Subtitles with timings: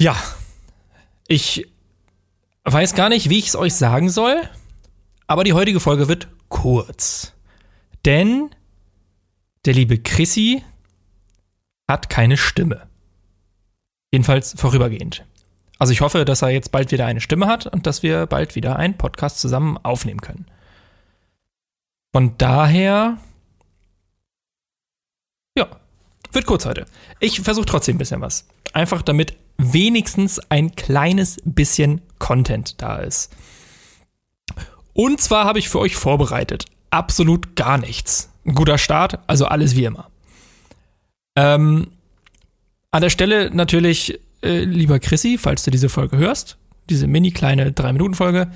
[0.00, 0.16] Ja,
[1.26, 1.66] ich
[2.64, 4.48] weiß gar nicht, wie ich es euch sagen soll,
[5.26, 7.32] aber die heutige Folge wird kurz.
[8.04, 8.50] Denn
[9.64, 10.62] der liebe Chrissy
[11.88, 12.86] hat keine Stimme.
[14.12, 15.24] Jedenfalls vorübergehend.
[15.78, 18.54] Also ich hoffe, dass er jetzt bald wieder eine Stimme hat und dass wir bald
[18.54, 20.46] wieder einen Podcast zusammen aufnehmen können.
[22.12, 23.18] Von daher,
[25.56, 25.68] ja,
[26.32, 26.86] wird kurz heute.
[27.20, 28.46] Ich versuche trotzdem ein bisschen was.
[28.72, 33.34] Einfach damit wenigstens ein kleines bisschen Content da ist.
[34.94, 38.30] Und zwar habe ich für euch vorbereitet absolut gar nichts.
[38.46, 40.08] Ein guter Start, also alles wie immer.
[41.36, 41.88] Ähm,
[42.90, 46.56] an der Stelle natürlich, äh, lieber Chrissy, falls du diese Folge hörst,
[46.88, 48.50] diese mini kleine 3-Minuten-Folge,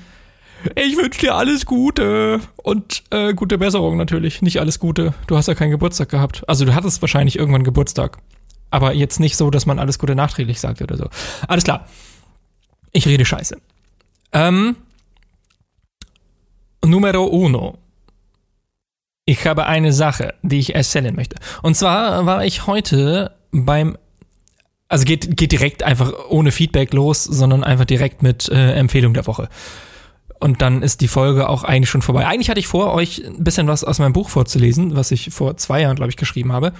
[0.75, 4.41] ich wünsche dir alles Gute und äh, gute Besserung natürlich.
[4.41, 5.13] Nicht alles Gute.
[5.27, 6.47] Du hast ja keinen Geburtstag gehabt.
[6.47, 8.17] Also du hattest wahrscheinlich irgendwann Geburtstag.
[8.73, 11.07] Aber jetzt nicht so, dass man alles Gute nachträglich sagt oder so.
[11.47, 11.87] Alles klar.
[12.91, 13.55] Ich rede scheiße.
[14.31, 14.75] Ähm,
[16.83, 17.77] numero uno.
[19.25, 21.35] Ich habe eine Sache, die ich erzählen möchte.
[21.61, 23.95] Und zwar war ich heute beim,
[24.87, 29.27] also geht, geht direkt einfach ohne Feedback los, sondern einfach direkt mit äh, Empfehlung der
[29.27, 29.49] Woche.
[30.39, 32.25] Und dann ist die Folge auch eigentlich schon vorbei.
[32.25, 35.57] Eigentlich hatte ich vor, euch ein bisschen was aus meinem Buch vorzulesen, was ich vor
[35.57, 36.73] zwei Jahren, glaube ich, geschrieben habe.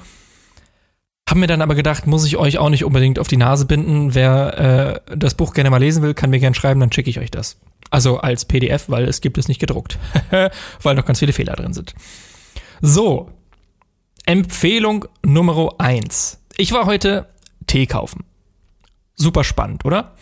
[1.30, 4.14] Hab mir dann aber gedacht, muss ich euch auch nicht unbedingt auf die Nase binden.
[4.14, 7.20] Wer äh, das Buch gerne mal lesen will, kann mir gerne schreiben, dann schicke ich
[7.20, 7.58] euch das.
[7.90, 9.98] Also als PDF, weil es gibt es nicht gedruckt.
[10.82, 11.94] weil noch ganz viele Fehler drin sind.
[12.82, 13.30] So.
[14.26, 16.40] Empfehlung Nummer eins.
[16.58, 17.28] Ich war heute
[17.68, 18.26] Tee kaufen.
[19.16, 20.14] Super spannend, oder?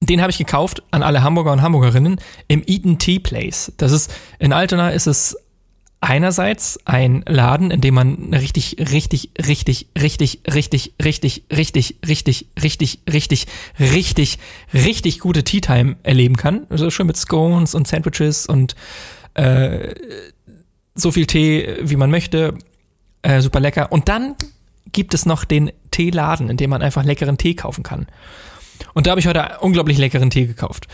[0.00, 3.72] Den habe ich gekauft an alle Hamburger und Hamburgerinnen im Eaton Tea Place.
[3.78, 5.36] Das ist in Altona ist es
[6.00, 12.98] einerseits ein Laden, in dem man richtig, richtig, richtig, richtig, richtig, richtig, richtig, richtig, richtig,
[13.12, 13.46] richtig,
[13.80, 14.38] richtig,
[14.72, 16.66] richtig gute Tea Time erleben kann.
[16.70, 18.76] Also schön mit Scones und Sandwiches und
[19.34, 19.94] äh,
[20.94, 22.54] so viel Tee, wie man möchte.
[23.22, 23.90] Äh, super lecker.
[23.90, 24.36] Und dann
[24.92, 28.06] gibt es noch den Teeladen, in dem man einfach leckeren Tee kaufen kann.
[28.94, 30.86] Und da habe ich heute unglaublich leckeren Tee gekauft.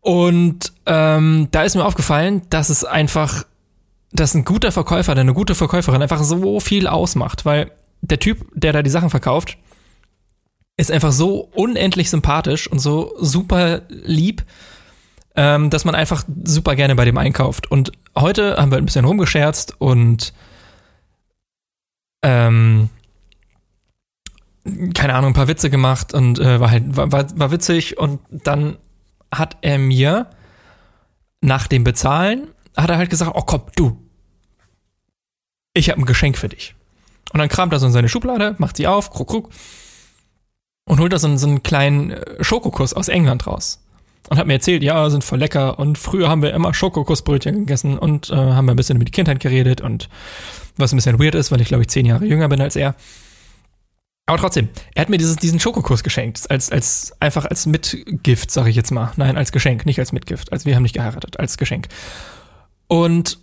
[0.00, 3.44] Und ähm, da ist mir aufgefallen, dass es einfach
[4.12, 7.70] dass ein guter Verkäufer oder eine gute Verkäuferin einfach so viel ausmacht, weil
[8.00, 9.58] der Typ, der da die Sachen verkauft,
[10.76, 14.44] ist einfach so unendlich sympathisch und so super lieb,
[15.34, 17.70] ähm, dass man einfach super gerne bei dem einkauft.
[17.70, 20.32] Und heute haben wir ein bisschen rumgescherzt und
[22.22, 22.88] ähm,
[24.94, 28.20] keine Ahnung, ein paar Witze gemacht und äh, war halt war, war, war witzig und
[28.30, 28.76] dann
[29.32, 30.30] hat er mir
[31.40, 32.48] nach dem Bezahlen
[32.82, 33.98] hat er halt gesagt, oh komm, du,
[35.74, 36.74] ich habe ein Geschenk für dich.
[37.32, 39.50] Und dann kramt er so in seine Schublade, macht sie auf, kruck, kruck,
[40.84, 43.84] und holt da so, so einen kleinen äh, Schokokuss aus England raus.
[44.30, 47.98] Und hat mir erzählt, ja, sind voll lecker und früher haben wir immer Schokokussbrötchen gegessen
[47.98, 50.08] und äh, haben ein bisschen über die Kindheit geredet und
[50.76, 52.94] was ein bisschen weird ist, weil ich glaube ich zehn Jahre jünger bin als er.
[54.26, 58.68] Aber trotzdem, er hat mir dieses, diesen Schokokuss geschenkt, als, als, einfach als Mitgift, sage
[58.68, 59.12] ich jetzt mal.
[59.16, 60.52] Nein, als Geschenk, nicht als Mitgift.
[60.52, 61.88] Als wir haben nicht geheiratet, als Geschenk.
[62.88, 63.38] Und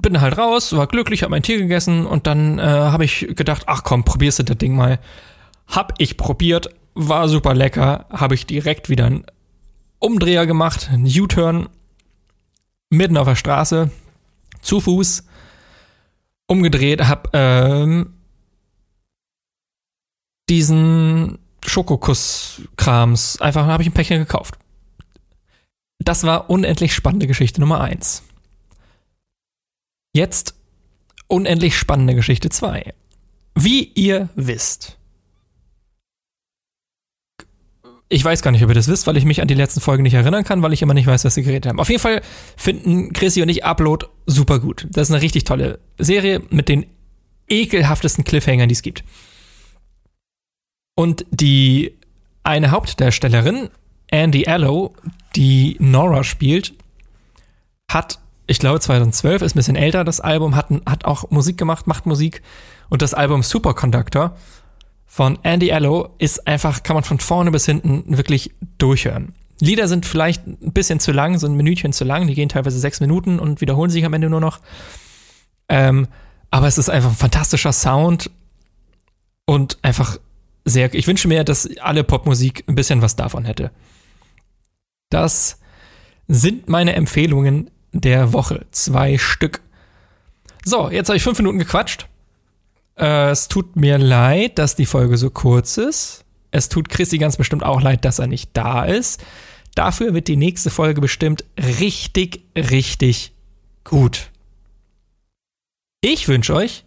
[0.00, 3.64] bin halt raus, war glücklich, hab mein Tier gegessen und dann äh, habe ich gedacht,
[3.66, 5.00] ach komm, probierst du das Ding mal.
[5.66, 9.24] Hab ich probiert, war super lecker, habe ich direkt wieder einen
[9.98, 11.68] Umdreher gemacht, einen U-Turn,
[12.90, 13.90] mitten auf der Straße,
[14.60, 15.24] zu Fuß,
[16.46, 18.14] umgedreht, hab ähm,
[20.48, 24.58] diesen Schokokuss-Krams, einfach habe ich ein Päckchen gekauft.
[26.08, 28.22] Das war unendlich spannende Geschichte Nummer eins.
[30.14, 30.54] Jetzt
[31.26, 32.94] unendlich spannende Geschichte 2.
[33.54, 34.96] Wie ihr wisst,
[38.08, 40.02] ich weiß gar nicht, ob ihr das wisst, weil ich mich an die letzten Folgen
[40.02, 41.78] nicht erinnern kann, weil ich immer nicht weiß, was sie geredet haben.
[41.78, 42.22] Auf jeden Fall
[42.56, 44.86] finden Chrissy und ich Upload super gut.
[44.88, 46.86] Das ist eine richtig tolle Serie mit den
[47.48, 49.04] ekelhaftesten Cliffhangern, die es gibt.
[50.94, 51.98] Und die
[52.44, 53.68] eine Hauptdarstellerin,
[54.06, 54.94] Andy Allo,
[55.36, 56.74] die Nora spielt,
[57.90, 61.86] hat, ich glaube 2012, ist ein bisschen älter, das Album, hat, hat auch Musik gemacht,
[61.86, 62.42] macht Musik.
[62.88, 64.36] Und das Album Superconductor
[65.06, 69.34] von Andy Allo ist einfach, kann man von vorne bis hinten wirklich durchhören.
[69.60, 72.78] Lieder sind vielleicht ein bisschen zu lang, so ein Minütchen zu lang, die gehen teilweise
[72.78, 74.60] sechs Minuten und wiederholen sich am Ende nur noch.
[75.68, 76.06] Ähm,
[76.50, 78.30] aber es ist einfach ein fantastischer Sound
[79.46, 80.18] und einfach
[80.64, 83.70] sehr, ich wünsche mir, dass alle Popmusik ein bisschen was davon hätte.
[85.10, 85.58] Das
[86.26, 88.66] sind meine Empfehlungen der Woche.
[88.70, 89.60] Zwei Stück.
[90.64, 92.06] So, jetzt habe ich fünf Minuten gequatscht.
[92.96, 96.24] Äh, es tut mir leid, dass die Folge so kurz ist.
[96.50, 99.22] Es tut Chrissy ganz bestimmt auch leid, dass er nicht da ist.
[99.74, 103.32] Dafür wird die nächste Folge bestimmt richtig, richtig
[103.84, 104.30] gut.
[106.00, 106.84] Ich wünsche euch.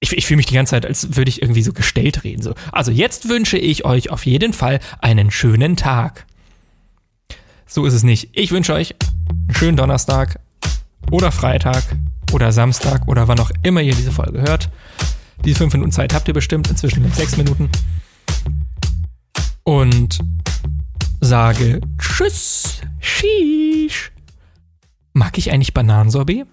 [0.00, 2.42] Ich, ich fühle mich die ganze Zeit, als würde ich irgendwie so gestellt reden.
[2.42, 2.54] So.
[2.72, 6.26] Also jetzt wünsche ich euch auf jeden Fall einen schönen Tag.
[7.72, 8.28] So ist es nicht.
[8.32, 8.94] Ich wünsche euch
[9.30, 10.38] einen schönen Donnerstag
[11.10, 11.82] oder Freitag
[12.30, 14.68] oder Samstag oder wann auch immer ihr diese Folge hört.
[15.46, 17.70] Diese fünf Minuten Zeit habt ihr bestimmt, inzwischen sechs Minuten.
[19.64, 20.18] Und
[21.22, 24.12] sage Tschüss, Shish.
[25.14, 26.46] Mag ich eigentlich Bananensorbet?